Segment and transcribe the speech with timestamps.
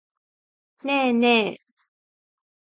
[0.83, 1.57] ねえねえ。